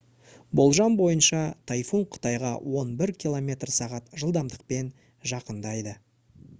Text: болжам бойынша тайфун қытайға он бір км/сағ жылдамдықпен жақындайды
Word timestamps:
болжам 0.59 0.95
бойынша 1.01 1.41
тайфун 1.73 2.07
қытайға 2.15 2.53
он 2.81 2.97
бір 3.03 3.13
км/сағ 3.25 3.95
жылдамдықпен 4.23 4.93
жақындайды 5.35 5.97